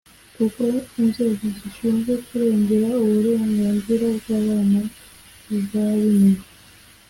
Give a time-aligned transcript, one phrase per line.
[0.35, 0.61] kuko
[1.01, 4.79] inzego zishinzwe kurengera uburenganzira bw’abana
[5.67, 6.41] zabimenye